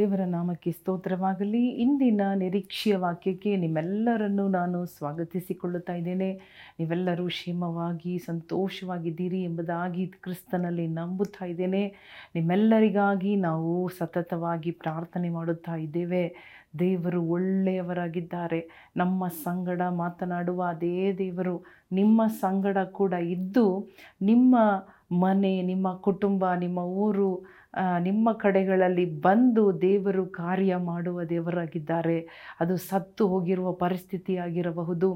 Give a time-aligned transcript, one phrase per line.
[0.00, 1.68] ದೇವರ ನಾಮಕ್ಕೆ ಸ್ತೋತ್ರವಾಗಲಿ.
[1.68, 6.40] ಇಂದಿನ ನಿರೀಕ್ಷೆಯ ವಾಕ್ಯಕ್ಕೆ ನಿಮ್ಮೆಲ್ಲರನ್ನು ನಾನು ಸ್ವಾಗತಿಸಿಕೊಳ್ಳುತ್ತಾ ಇದ್ದೇನೆ.
[6.78, 11.94] ನೀವೆಲ್ಲರೂ ಕ್ಷೇಮವಾಗಿ ಸಂತೋಷವಾಗಿದ್ದೀರಿ ಎಂಬುದಾಗಿ ಕ್ರಿಸ್ತನಲ್ಲಿ ನಂಬುತ್ತಾ ಇದ್ದೇನೆ.
[12.34, 16.36] ನಿಮ್ಮೆಲ್ಲರಿಗಾಗಿ ನಾವು ಸತತವಾಗಿ ಪ್ರಾರ್ಥನೆ ಮಾಡುತ್ತಾ ಇದ್ದೇವೆ.
[16.78, 18.90] ದೇವರು ಒಳ್ಳೆಯವರಾಗಿದ್ದಾರೆ.
[18.96, 21.64] ನಮ್ಮ ಸಂಗಡ ಮಾತನಾಡುವ ಅದೇ ದೇವರು.
[21.92, 23.88] ನಿಮ್ಮ ಸಂಗಡ ಕೂಡ ಇದ್ದು
[24.22, 24.58] ನಿಮ್ಮ
[25.10, 27.30] ಮನೆ, ನಿಮ್ಮ ಕುಟುಂಬ, ನಿಮ್ಮ ಊರು
[28.02, 32.16] ನಿಮ್ಮ ಕಡೆಗಳಲ್ಲಿ ಬಂದು ದೇವರು ಕಾರ್ಯ ಮಾಡುವ ದೇವರಾಗಿದ್ದಾರೆ.
[32.60, 35.08] ಅದು ಸತ್ತು ಹೋಗಿರುವ ಪರಿಸ್ಥಿತಿ ಆಗಿರಬಹುದು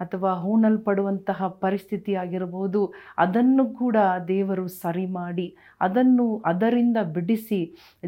[0.00, 2.80] ಅಥವಾ ಹೂಣಲ್ಪಡುವಂತಹ ಪರಿಸ್ಥಿತಿ ಆಗಿರಬಹುದು
[3.18, 3.96] ಅದನ್ನು ಕೂಡ
[4.28, 7.60] ದೇವರು ಸರಿ ಮಾಡಿ, ಅದನ್ನು ಅದರಿಂದ ಬಿಡಿಸಿ,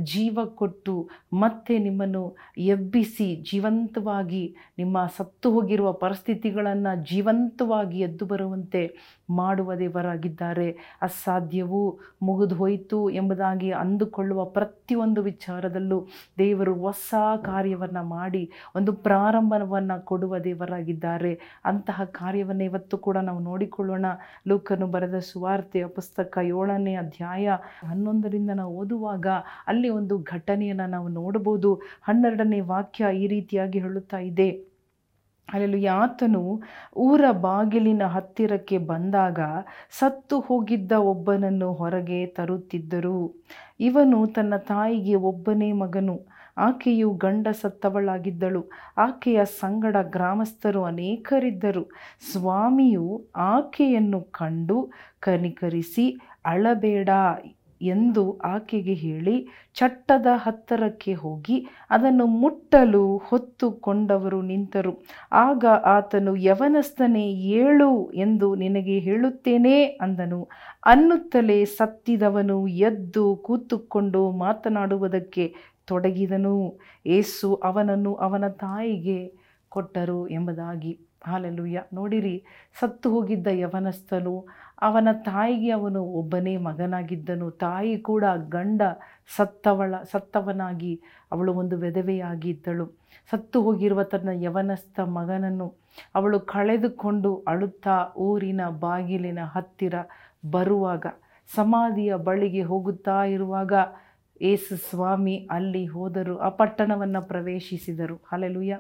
[0.03, 0.97] ಜೀವ ಕೊಟ್ಟು,
[1.33, 2.25] ಮತ್ತೆ ನಿಮ್ಮನ್ನು
[2.59, 4.45] ಎಬ್ಬಿಸಿ, ಜೀವಂತವಾಗಿ
[4.79, 8.85] ನಿಮ್ಮ ಸತ್ತು ಹೋಗಿರುವ ಪರಿಸ್ಥಿತಿಗಳನ್ನು ಜೀವಂತವಾಗಿ ಎದ್ದು ಬರುವಂತೆ
[9.31, 10.69] ಮಾಡುವ ದೇವರಾಗಿದ್ದಾರೆ.
[11.35, 16.07] ಅಸಾಧ್ಯವೂ ಮುಗಿದು ಹೋಯಿತು ಎಂಬುದಾಗಿ ಅಂದುಕೊಳ್ಳುವ ಪ್ರತಿಯೊಂದು ವಿಚಾರದಲ್ಲೂ
[16.39, 21.33] ದೇವರು ಹೊಸ ಕಾರ್ಯವನ್ನು ಮಾಡಿ ಒಂದು ಪ್ರಾರಂಭವನ್ನು ಕೊಡುವ ದೇವರಾಗಿದ್ದಾರೆ.
[21.65, 24.07] ಅಂತಹ ಕಾರ್ಯವನ್ನು ಇವತ್ತು ಕೂಡ ನಾವು ನೋಡಿಕೊಳ್ಳೋಣ.
[24.49, 27.57] ಲೋಕನು ಬರೆದ ಸುವಾರ್ತೆಯ ಪುಸ್ತಕ ಏಳನೇ ಅಧ್ಯಾಯ
[27.89, 29.27] ಹನ್ನೊಂದರಿಂದ ನಾವು ಓದುವಾಗ
[29.67, 31.75] ಅಲ್ಲಿ ಒಂದು ಘಟನೆಯನ್ನು ನಾವು ನೋಡಬಹುದು.
[32.03, 34.74] ಹನ್ನೆರಡನೇ ವಾಕ್ಯ ಈ ರೀತಿಯಾಗಿ ಹೇಳುತ್ತಾ ಇದೆ.
[35.53, 36.63] ಅಲ್ಲಲ್ಲಿ ಆತನು
[36.97, 39.39] ಊರ ಬಾಗಿಲಿನ ಹತ್ತಿರಕ್ಕೆ ಬಂದಾಗ
[39.99, 43.45] ಸತ್ತು ಹೋಗಿದ್ದ ಒಬ್ಬನನ್ನು ಹೊರಗೆ ತರುತ್ತಿದ್ದರು.
[43.81, 46.17] ಇವನು ತನ್ನ ತಾಯಿಗೆ ಒಬ್ಬನೇ ಮಗನು.
[46.59, 48.71] ಆಕೆಯು ಗಂಡ ಸತ್ತವಳಾಗಿದ್ದಳು.
[48.99, 51.91] ಆಕೆಯ ಸಂಗಡ ಗ್ರಾಮಸ್ಥರು ಅನೇಕರಿದ್ದರು.
[52.33, 57.09] ಸ್ವಾಮಿಯು ಆಕೆಯನ್ನು ಕಂಡು ಕನಿಕರಿಸಿ, ಅಳಬೇಡ
[57.85, 64.93] ಎಂದು ಆಕೆಗೆ ಹೇಳಿ ಚಟ್ಟದ ಹತ್ತರಕ್ಕೆ ಹೋಗಿ ಅದನ್ನು ಮುಟ್ಟಲು ಹೊತ್ತುಕೊಂಡವರು ನಿಂತರು.
[65.33, 70.49] ಆಗ ಆತನು, ಯವನಸ್ಥನೇ, ಏಳು ಎಂದು ನಿನಗೆ ಹೇಳುತ್ತೇನೆ ಅಂದನು.
[70.87, 75.55] ಅನ್ನುತ್ತಲೇ ಸತ್ತಿದವನು ಎದ್ದು ಕೂತುಕೊಂಡು ಮಾತನಾಡುವುದಕ್ಕೆ
[75.87, 76.79] ತೊಡಗಿದನು.
[77.07, 79.19] ಏಸು ಅವನನ್ನು ಅವನ ತಾಯಿಗೆ
[79.69, 80.99] ಕೊಟ್ಟರು ಎಂಬುದಾಗಿ.
[81.27, 82.35] ಹಾಲೆಲುಯ್ಯ ನೋಡಿರಿ,
[82.81, 84.35] ಸತ್ತು ಹೋಗಿದ್ದ ಯವನಸ್ಥನು,
[84.83, 87.51] ಅವನ ತಾಯಿಗೆ ಅವನು ಒಬ್ಬನೇ ಮಗನಾಗಿದ್ದನು.
[87.65, 88.83] ತಾಯಿ ಕೂಡ ಗಂಡ
[89.37, 90.93] ಸತ್ತವಳ, ಸತ್ತವನಾಗಿ
[91.33, 92.87] ಅವಳು ಒಂದು ವೆದವೆಯಾಗಿದ್ದಳು
[93.33, 95.69] ಸತ್ತು ಹೋಗಿರುವ ತನ್ನ ಯವನಸ್ಥ ಮಗನನ್ನು
[96.15, 97.97] ಅವಳು ಕಳೆದುಕೊಂಡು ಅಳುತ್ತಾ
[98.27, 99.95] ಊರಿನ ಬಾಗಿಲಿನ ಹತ್ತಿರ
[100.51, 101.05] ಬರುವಾಗ,
[101.51, 103.73] ಸಮಾಧಿಯ ಬಳಿಗೆ ಹೋಗುತ್ತಾ ಇರುವಾಗ
[104.45, 108.17] ಏಸು ಸ್ವಾಮಿ ಅಲ್ಲಿ ಹೋದರು, ಆ ಪಟ್ಟಣವನ್ನು ಪ್ರವೇಶಿಸಿದರು.
[108.17, 108.75] ಹಲಲುಯ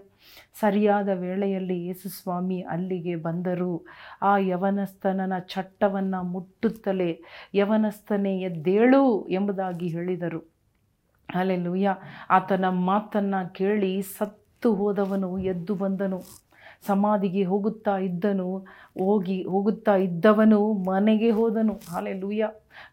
[0.60, 3.86] ಸರಿಯಾದ ವೇಳೆಯಲ್ಲಿ ಯೇಸು ಸ್ವಾಮಿ ಅಲ್ಲಿಗೆ ಬಂದರು.
[4.22, 7.22] ಆ ಯವನಸ್ಥನನ ಚಟ್ಟವನ್ನು ಮುಟ್ಟುತ್ತಲೇ
[7.54, 10.40] ಯವನಸ್ಥನೇ ಎದ್ದೇಳು ಎಂಬುದಾಗಿ ಹೇಳಿದರು.
[11.34, 11.88] ಹಲೆಲುಯ
[12.30, 16.20] ಆತನ ಮಾತನ್ನು ಕೇಳಿ ಸತ್ತು ಹೋದವನು ಎದ್ದು ಬಂದನು.
[16.86, 18.48] ಸಮಾಧಿಗೆ ಹೋಗುತ್ತಾ ಇದ್ದನು,
[19.04, 21.74] ಹೋಗಿ ಹೋಗುತ್ತಾ ಇದ್ದವನು ಮನೆಗೆ ಹೋದನು.
[22.20, 22.44] Hallelujah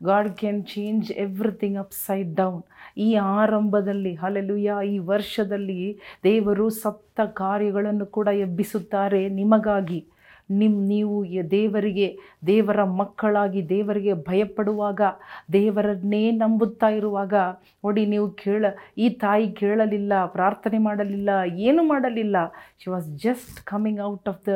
[0.03, 2.61] God can change everything upside down
[2.97, 5.81] ಈ ಆರಂಭದಲ್ಲಿ ಹಲಲುಯ ಈ ವರ್ಷದಲ್ಲಿ
[6.23, 10.01] ದೇವರು ಸಪ್ತ ಕಾರ್ಯಗಳನ್ನು ಕೂಡ ಎಬ್ಬಿಸುತ್ತಾರೆ ನಿಮಗಾಗಿ.
[10.49, 11.15] ನಿಮ್ಮ ನೀವು
[11.51, 12.07] ದೇವರಿಗೆ,
[12.47, 15.01] ದೇವರ ಮಕ್ಕಳಾಗಿ ದೇವರಿಗೆ ಭಯಪಡುವಾಗ,
[15.53, 17.33] ದೇವರನ್ನೇ ನಂಬುತ್ತಾ ಇರುವಾಗ,
[17.85, 18.65] ನೋಡಿ ನೀವು ಕೇಳ,
[18.97, 21.29] ಈ ತಾಯಿ ಕೇಳಲಿಲ್ಲ, ಪ್ರಾರ್ಥನೆ ಮಾಡಲಿಲ್ಲ,
[21.69, 22.37] ಏನು ಮಾಡಲಿಲ್ಲ.
[22.83, 24.53] She was just coming out of the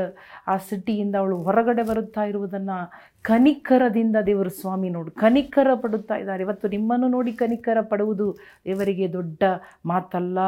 [0.48, 2.80] ಆ ಸಿಟಿಯಿಂದ ಅವಳು ಹೊರಗಡೆ ಬರುತ್ತಾ ಇರುವುದನ್ನು
[3.26, 6.42] ಕನಿಕರದಿಂದ ದೇವರು ಸ್ವಾಮಿ ನೋಡು, ಕನಿಕರ ಪಡುತ್ತಾ ಇದ್ದಾರೆ.
[6.44, 8.28] ಇವತ್ತು ನಿಮ್ಮನ್ನು ನೋಡಿ ಕನಿಕರ ಪಡುವುದು
[8.66, 9.44] ದೇವರಿಗೆ ದೊಡ್ಡ
[9.86, 10.40] ಮಾತಲ್ಲ.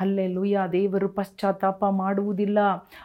[0.00, 2.58] ಅಲ್ಲೇ ಲೂಯ ದೇವರು ಪಶ್ಚಾತ್ತಾಪ ಮಾಡುವುದಿಲ್ಲ,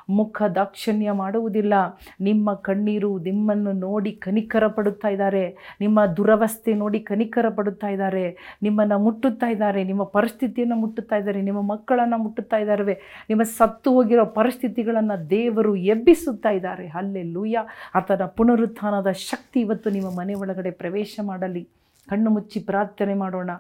[0.09, 1.73] ಮುಖ ದಾಕ್ಷಣ್ಯ ಮಾಡುವುದಿಲ್ಲ.
[2.21, 5.75] ನಿಮ್ಮ ಕಣ್ಣೀರು ನಿಮ್ಮನ್ನು ನೋಡಿ ಕನಿಕರ ಪಡುತ್ತಾ ಇದ್ದಾರೆ.
[5.81, 8.57] ನಿಮ್ಮ ದುರವಸ್ಥೆ ನೋಡಿ ಕನಿಕರ ಪಡುತ್ತಾ ಇದ್ದಾರೆ.
[8.63, 9.83] ನಿಮ್ಮನ್ನು ಮುಟ್ಟುತ್ತಾ ಇದ್ದಾರೆ.
[9.83, 11.41] ನಿಮ್ಮ ಪರಿಸ್ಥಿತಿಯನ್ನು ಮುಟ್ಟುತ್ತಾ ಇದ್ದಾರೆ.
[11.41, 12.95] ನಿಮ್ಮ ಮಕ್ಕಳನ್ನು ಮುಟ್ಟುತ್ತಾ ಇದ್ದಾರೆ
[13.29, 16.87] ನಿಮ್ಮ ಸತ್ತು ಹೋಗಿರೋ ಪರಿಸ್ಥಿತಿಗಳನ್ನು ದೇವರು ಎಬ್ಬಿಸುತ್ತಾ ಇದ್ದಾರೆ.
[16.87, 17.57] ಅಲ್ಲೇ ಲೂಯ
[17.95, 21.67] ಆತನ ಪುನರುತ್ಥಾನದ ಶಕ್ತಿ ಇವತ್ತು ನಿಮ್ಮ ಮನೆ ಒಳಗಡೆ ಪ್ರವೇಶ ಮಾಡಲಿ.
[22.09, 23.51] ಕಣ್ಣು ಮುಚ್ಚಿ ಪ್ರಾರ್ಥನೆ ಮಾಡೋಣ.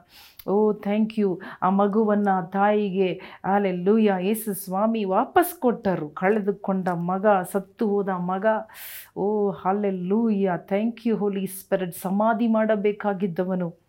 [0.47, 1.29] ಓ ಥ್ಯಾಂಕ್ ಯು
[1.61, 3.09] ಆ ಮಗುವನ್ನು ತಾಯಿಗೆ
[3.85, 6.09] ಲೂಯ ಯೇಸು ಸ್ವಾಮಿ ವಾಪಸ್ ಕೊಟ್ಟರು.
[6.09, 8.45] ಕಳೆದುಕೊಂಡ ಮಗ, ಸತ್ತು ಹೋದ ಮಗ.
[9.17, 9.51] ಓ
[9.91, 13.86] hallelujah thank you holy spirit ಸಮಾಧಿ ಮಾಡಬೇಕಾಗಿದ್ದವನು.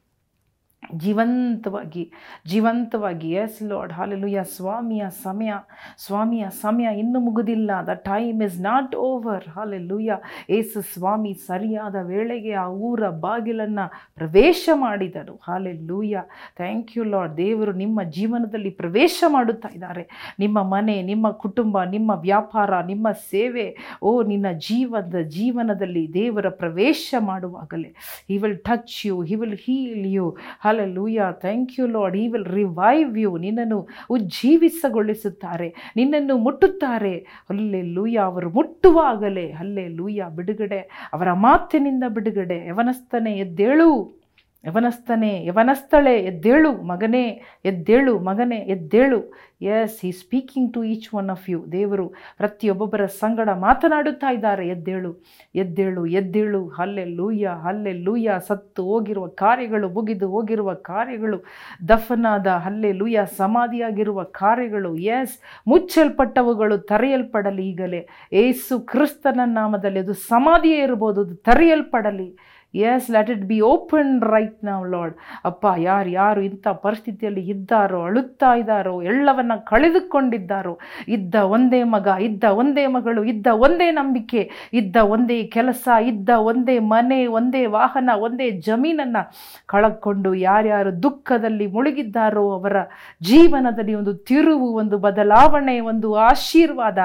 [0.97, 2.12] ಜೀವಂತವಾಗಿ
[2.47, 5.52] ಜೀವಂತವಾಗಿ ಎಸ್ ಲಾರ್ಡ್ ಹಾಲೆಲುಯ್ಯ ಸ್ವಾಮಿಯ ಸಮಯ
[5.99, 10.19] ಸ್ವಾಮಿಯ ಸಮಯ ಇನ್ನೂ ಮುಗುದಿಲ್ಲ the time is not over hallelujah
[10.50, 16.23] ಏಸು ಸ್ವಾಮಿ ಸರಿಯಾದ ವೇಳೆಗೆ ಆ ಊರ ಬಾಗಿಲನ್ನು ಪ್ರವೇಶ ಮಾಡಿದರು ಹಾಲೆಲೂಯ್ಯ
[16.56, 20.34] ಥ್ಯಾಂಕ್ ಯು ಲಾರ್ಡ್ ದೇವರು ನಿಮ್ಮ ಜೀವನದಲ್ಲಿ ಪ್ರವೇಶ ಮಾಡುತ್ತಾ ಇದ್ದಾರೆ.
[20.38, 27.88] ನಿಮ್ಮ ಮನೆ, ನಿಮ್ಮ ಕುಟುಂಬ, ನಿಮ್ಮ ವ್ಯಾಪಾರ, ನಿಮ್ಮ ಸೇವೆ, ಓ, ನಿನ್ನ ಜೀವದ ಜೀವನದಲ್ಲಿ ದೇವರ ಪ್ರವೇಶ ಮಾಡುವಾಗಲೇ.
[28.29, 30.37] He will touch you he will heal you
[30.79, 35.93] hallelujah thank you Lord he will revive you ನಿನ್ನನ್ನು ಉಜ್ಜೀವಿಸಗೊಳಿಸುತ್ತಾರೆ.
[35.97, 37.27] ನಿನ್ನನ್ನು ಮುಟ್ಟುತ್ತಾರೆ.
[37.51, 39.53] ಅಲ್ಲೇ ಲೂಯ ಅವರು ಮುಟ್ಟುವಾಗಲೇ.
[39.53, 41.11] ಅಲ್ಲೇ ಲೂಯ ಬಿಡುಗಡೆ.
[41.13, 42.69] ಅವರ ಮಾತಿನಿಂದ ಬಿಡುಗಡೆ.
[42.69, 44.18] ಯವನಸ್ಥನೆ, ಎದ್ದೇಳು.
[44.64, 49.49] ಯವನಸ್ಥನೇ, ಯವನಸ್ಥಳೆ, ಎದ್ದೇಳು, ಮಗನೇ ಎದ್ದೇಳು ಮಗನೇ, ಎದ್ದೇಳು.
[49.62, 54.69] Yes he speaking to each one of you ದೇವರು ಪ್ರತಿಯೊಬ್ಬೊಬ್ಬರ ಸಂಗಡ ಮಾತನಾಡುತ್ತಾ ಇದ್ದಾರೆ.
[54.69, 55.25] ಎದ್ದೇಳು
[55.55, 56.69] ಎದ್ದೇಳು ಎದ್ದೇಳು.
[56.69, 61.44] ಹಲ್ಲೆ ಲೂಯ್ಯ ಹಲ್ಲೆ ಲೂಯ್ಯ ಸತ್ತು ಹೋಗಿರುವ ಕಾರ್ಯಗಳು, ಮುಗಿದು ಹೋಗಿರುವ ಕಾರ್ಯಗಳು.
[61.88, 64.96] ದಫನಾದ ಹಲ್ಲೆ ಲೂಯ್ಯ ಸಮಾಧಿಯಾಗಿರುವ ಕಾರ್ಯಗಳು.
[64.96, 65.38] ಎಸ್
[65.69, 68.08] ಮುಚ್ಚಲ್ಪಟ್ಟವುಗಳು ತರೆಯಲ್ಪಡಲಿ ಈಗಲೇ.
[68.32, 72.38] ಏಸು ಕ್ರಿಸ್ತನ ನಾಮದಲ್ಲಿ ಅದು ಸಮಾಧಿಯೇ ಇರ್ಬೋದು, ಅದು ತರೆಯಲ್ಪಡಲಿ.
[72.75, 78.56] Yes let it be open right ನಾವು ಲಾರ್ಡ್ ಅಪ್ಪ, ಯಾರು ಯಾರು ಇಂಥ ಪರಿಸ್ಥಿತಿಯಲ್ಲಿ ಇದ್ದಾರೋ, ಅಳುತ್ತಾ
[78.56, 80.79] ಇದ್ದಾರೋ, ಎಲ್ಲವನ್ನು ಕಳೆದುಕೊಂಡಿದ್ದಾರೋ,
[81.09, 87.26] ಇದ್ದ ಒಂದೇ ಮಗ, ಇದ್ದ ಒಂದೇ ಮಗಳು, ಇದ್ದ ಒಂದೇ ನಂಬಿಕೆ, ಇದ್ದ ಒಂದೇ ಕೆಲಸ, ಇದ್ದ ಒಂದೇ ಮನೆ,
[87.26, 89.23] ಒಂದೇ ವಾಹನ, ಒಂದೇ ಜಮೀನನ್ನು
[89.67, 92.76] ಕಳಕೊಂಡು ಯಾರ್ಯಾರು ದುಃಖದಲ್ಲಿ ಮುಳುಗಿದ್ದಾರೋ, ಅವರ
[93.23, 96.99] ಜೀವನದಲ್ಲಿ ಒಂದು ತಿರುವು, ಒಂದು ಬದಲಾವಣೆ, ಒಂದು ಆಶೀರ್ವಾದ,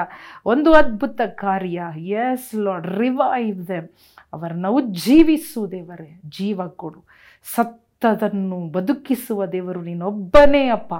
[0.46, 1.80] ಒಂದು ಅದ್ಭುತ ಕಾರ್ಯ.
[1.96, 3.88] ಎಸ್ ಲಾರ್ಡ್ ರಿವೈವ್ ದೆಮ್
[4.32, 5.53] ಅವರನ್ನು ಉಜ್ಜೀವಿಸು.
[5.70, 7.04] ದೇವರೇ, ಜೀವ ಕೊಡು.
[7.54, 10.94] ಸತ್ತದನ್ನು ಬದುಕಿಸುವ ದೇವರು ನೀನೊಬ್ಬನೇ ಅಪ್ಪ.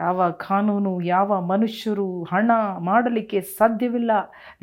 [0.00, 4.10] ಯಾವ ಕಾನೂನು, ಯಾವ ಮನುಷ್ಯರು ಹಣ ಮಾಡಲಿಕ್ಕೆ ಸಾಧ್ಯವಿಲ್ಲ.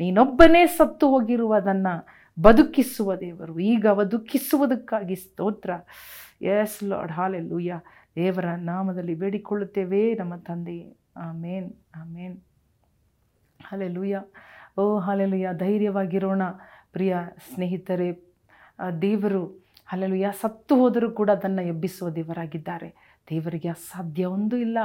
[0.00, 2.06] ನೀನೊಬ್ಬನೇ ಸತ್ತು ಹೋಗಿರುವುದನ್ನು
[2.42, 3.58] ಬದುಕಿಸುವ ದೇವರು.
[3.58, 5.70] ಈಗ ಬದುಕಿಸುವುದಕ್ಕಾಗಿ ಸ್ತೋತ್ರ.
[6.42, 7.80] ಎಸ್ ಲಾರ್ಡ್ ಹಾಲೆಲ್ಲೂಯ್ಯ
[8.14, 10.96] ದೇವರ ನಾಮದಲ್ಲಿ ಬೇಡಿಕೊಳ್ಳುತ್ತೇವೆ ನಮ್ಮ ತಂದೆ.
[11.16, 12.40] ಆಮೇನ್ ಆಮೇನ್.
[13.64, 14.22] ಹಾಲೆಲ್ಲೂಯ್ಯ
[14.78, 16.42] ಓ ಹಾಲೆಲ್ಲೂಯ್ಯ ಧೈರ್ಯವಾಗಿರೋಣ,
[16.92, 17.16] ಪ್ರಿಯ
[17.54, 18.29] ಸ್ನೇಹಿತರೆ.
[19.02, 19.64] ದೇವರು
[20.16, 22.94] ಯಾ ಸತ್ತು ಹೋದರೂ ಕೂಡ ಅದನ್ನು ಎಬ್ಬಿಸುವ ದೇವರಾಗಿದ್ದಾರೆ.
[23.30, 24.78] ದೇವರಿಗೆ ಅಸಾಧ್ಯ ಒಂದು ಇಲ್ಲ.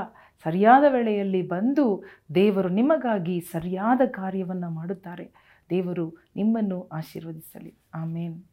[0.43, 2.03] ಸರಿಯಾದ ವೇಳೆಯಲ್ಲಿ ಬಂದು
[2.35, 5.31] ದೇವರು ನಿಮಗಾಗಿ ಸರಿಯಾದ ಕಾರ್ಯವನ್ನು ಮಾಡುತ್ತಾರೆ.
[5.69, 7.73] ದೇವರು ನಿಮ್ಮನ್ನು ಆಶೀರ್ವದಿಸಲಿ.
[7.93, 8.43] ಆಮೇನ್.